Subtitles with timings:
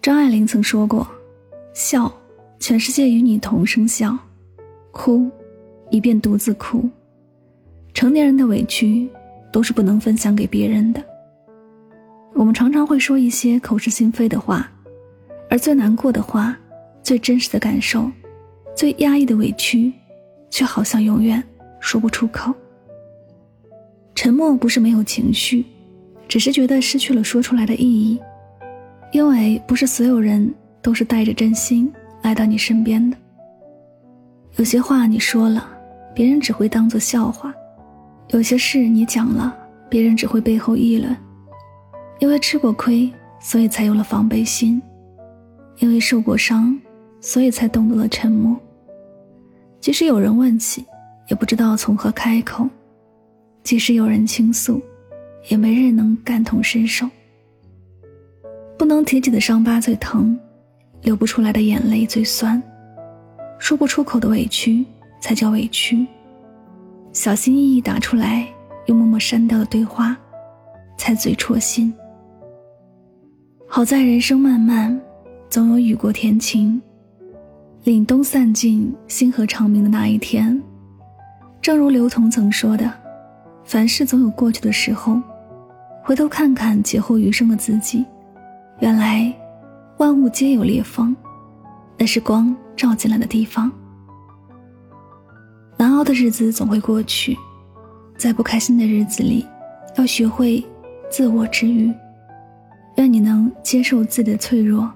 [0.00, 1.06] 张爱玲曾说过
[1.74, 2.12] ：“笑，
[2.58, 4.16] 全世界与你同声笑；
[4.90, 5.28] 哭，
[5.90, 6.88] 以便独自哭。”
[7.92, 9.08] 成年人的委屈
[9.52, 11.04] 都是不能分享给别人的。
[12.34, 14.70] 我们常常会说一些口是心非的话，
[15.50, 16.56] 而最难过的话、
[17.02, 18.08] 最真实的感受、
[18.76, 19.92] 最压抑的委屈，
[20.48, 21.42] 却好像永远
[21.80, 22.54] 说不出口。
[24.14, 25.64] 沉默不是没有情绪，
[26.28, 28.18] 只是觉得失去了说出来的意义。
[29.12, 31.90] 因为不是所有人都是带着真心
[32.22, 33.16] 来到你身边的。
[34.56, 35.68] 有些话你说了，
[36.14, 37.50] 别人只会当做笑话；
[38.28, 39.56] 有些事你讲了，
[39.88, 41.16] 别人只会背后议论。
[42.18, 44.80] 因为吃过亏，所以才有了防备心；
[45.78, 46.76] 因为受过伤，
[47.20, 48.56] 所以才懂得了沉默。
[49.80, 50.84] 即使有人问起，
[51.28, 52.66] 也不知道从何开口；
[53.62, 54.82] 即使有人倾诉，
[55.48, 57.08] 也没人能感同身受。
[58.78, 60.38] 不能提起的伤疤最疼，
[61.02, 62.62] 流不出来的眼泪最酸，
[63.58, 64.86] 说不出口的委屈
[65.20, 66.06] 才叫委屈。
[67.12, 68.46] 小心翼翼打出来
[68.86, 70.16] 又默默删掉的对话，
[70.96, 71.92] 才最戳心。
[73.66, 74.98] 好在人生漫漫，
[75.50, 76.80] 总有雨过天晴，
[77.84, 80.62] 凛冬散尽，星河长明的那一天。
[81.60, 82.90] 正如刘同曾说的
[83.66, 85.20] ：“凡事总有过去的时候，
[86.04, 88.06] 回头看看劫后余生的自己。”
[88.80, 89.34] 原来，
[89.96, 91.14] 万物皆有裂缝，
[91.96, 93.70] 那是光照进来的地方。
[95.76, 97.36] 难熬的日子总会过去，
[98.16, 99.44] 在不开心的日子里，
[99.96, 100.64] 要学会
[101.10, 101.92] 自我治愈。
[102.98, 104.88] 愿你能接受自己的脆弱，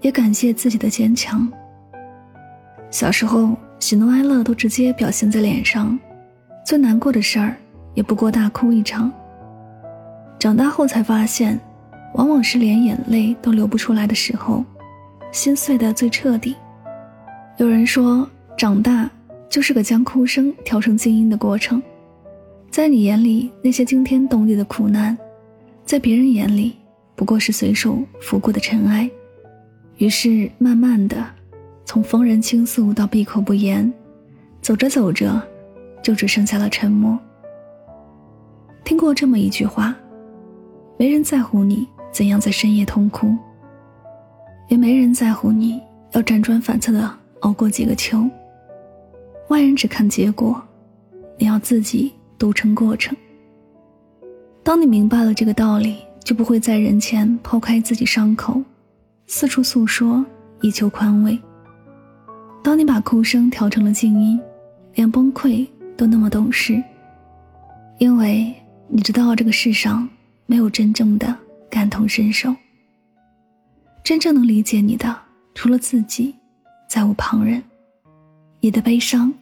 [0.00, 1.48] 也感谢自己的坚强。
[2.90, 5.96] 小时候，喜怒哀乐都直接表现在脸上，
[6.66, 7.54] 最难过的事儿
[7.94, 9.08] 也不过大哭一场。
[10.36, 11.60] 长大后才发现。
[12.14, 14.64] 往往是连眼泪都流不出来的时候，
[15.30, 16.56] 心碎的最彻底。
[17.58, 19.08] 有人说，长大
[19.48, 21.82] 就是个将哭声调成静音的过程。
[22.70, 25.16] 在你眼里，那些惊天动地的苦难，
[25.84, 26.76] 在别人眼里
[27.14, 29.08] 不过是随手拂过的尘埃。
[29.96, 31.24] 于是，慢慢的，
[31.84, 33.92] 从逢人倾诉到闭口不言，
[34.60, 35.40] 走着走着，
[36.02, 37.18] 就只剩下了沉默。
[38.84, 39.94] 听过这么一句话：
[40.96, 41.86] 没人在乎你。
[42.10, 43.36] 怎样在深夜痛哭？
[44.68, 45.80] 也没人在乎你
[46.12, 47.10] 要辗转反侧的
[47.40, 48.28] 熬过几个秋。
[49.48, 50.60] 外人只看结果，
[51.38, 53.16] 你要自己独撑过程。
[54.62, 58.60] 当你明白了这个道理，就不会在人前剖开自己伤口，
[59.26, 60.22] 四处诉说
[60.60, 61.38] 以求宽慰。
[62.62, 64.38] 当你把哭声调成了静音，
[64.94, 65.66] 连崩溃
[65.96, 66.82] 都那么懂事，
[67.96, 68.52] 因为
[68.88, 70.06] 你知道这个世上
[70.44, 71.34] 没有真正的。
[71.70, 72.54] 感同身受，
[74.02, 75.16] 真正能理解你的，
[75.54, 76.34] 除了自己，
[76.88, 77.62] 再无旁人。
[78.60, 79.32] 你的悲伤，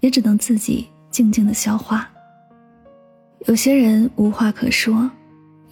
[0.00, 2.10] 也只能自己静静的消化。
[3.46, 5.10] 有些人无话可说，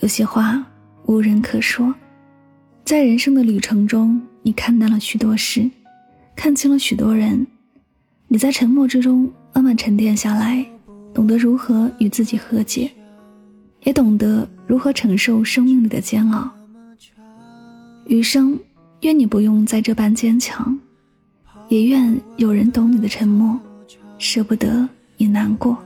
[0.01, 0.65] 有些话
[1.07, 1.95] 无人可说。
[2.85, 5.71] 在人生的旅程中，你看淡了许多事，
[6.35, 7.47] 看清了许多人。
[8.29, 10.65] 你在沉默之中慢慢沉淀下来，
[11.13, 12.91] 懂得如何与自己和解。
[13.85, 16.51] 也懂得如何承受生命里的煎熬。
[18.07, 18.59] 余生，
[19.03, 20.79] 愿你不用再这般坚强，
[21.69, 23.59] 也愿有人懂你的沉默，
[24.19, 25.77] 舍不得你难过。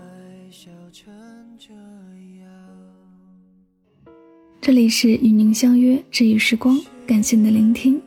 [4.60, 8.00] 这里是与您相约治愈时光，感谢你的聆听。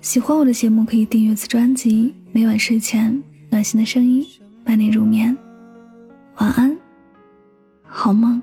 [0.00, 2.14] 喜欢我的节目，可以订阅此专辑。
[2.32, 4.26] 每晚睡前，暖心的声音
[4.64, 5.36] 伴你入眠。
[6.38, 6.76] 晚安，
[7.82, 8.42] 好梦。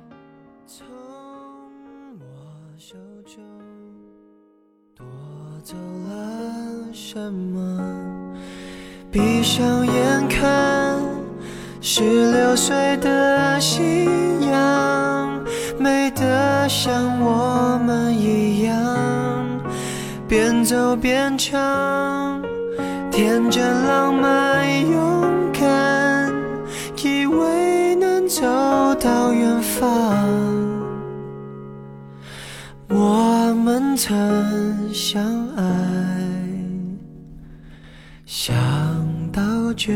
[2.83, 2.97] 手
[3.27, 3.43] 中
[4.97, 5.05] 夺
[5.63, 8.33] 走了什么？
[9.11, 10.99] 闭上眼看，
[11.79, 14.07] 十六岁的夕
[14.49, 15.45] 阳，
[15.77, 19.61] 美得像我们一样。
[20.27, 22.41] 边走边唱，
[23.11, 26.33] 天真浪漫勇敢，
[27.03, 28.41] 以为能走
[28.95, 30.00] 到远方。
[33.95, 35.63] 曾相爱，
[38.25, 38.53] 想
[39.31, 39.91] 到就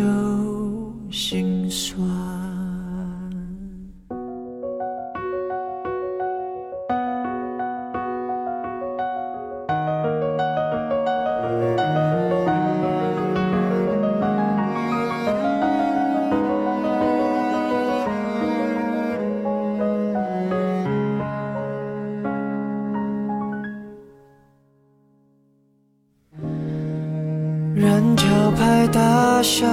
[27.76, 29.68] 人潮拍打上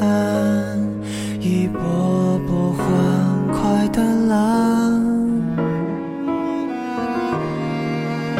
[0.00, 0.78] 岸，
[1.40, 2.84] 一波波欢
[3.50, 5.02] 快的浪。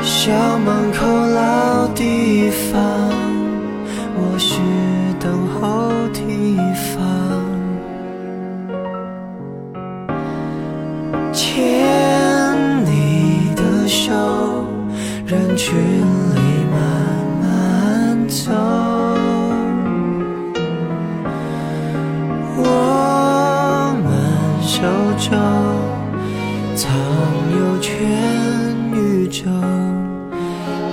[0.02, 2.78] 校门口老地方，
[4.14, 4.60] 我是
[5.18, 6.58] 等候提
[6.92, 7.02] 防。
[11.32, 14.12] 牵你的手，
[15.24, 15.74] 人群
[26.78, 26.88] 藏
[27.58, 27.92] 有全
[28.92, 29.50] 宇宙，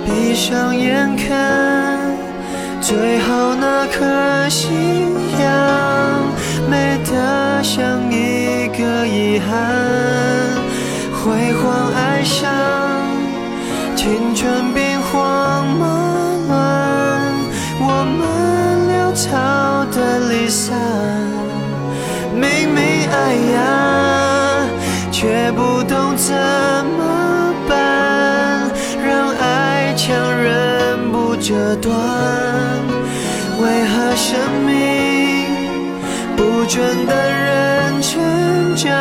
[0.04, 1.96] 闭上眼看
[2.80, 4.66] 最后那颗夕
[5.38, 6.24] 阳，
[6.68, 9.46] 美得像一个遗憾。
[11.14, 12.50] 辉煌哀伤
[13.94, 15.86] 青春兵荒马
[16.48, 17.30] 乱，
[17.78, 17.84] 我
[18.18, 18.20] 们
[18.90, 19.24] 潦草
[19.94, 20.74] 的离散。
[22.34, 22.42] 明
[22.74, 23.14] 明爱
[23.54, 23.56] 呀，
[25.18, 28.70] 却不懂怎么办，
[29.02, 31.90] 让爱强忍不折断。
[33.58, 34.76] 为何生命
[36.36, 38.92] 不准等人成长，